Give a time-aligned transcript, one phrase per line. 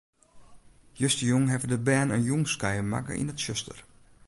[0.99, 3.79] Justerjûn hawwe de bern in jûnskuier makke yn it tsjuster.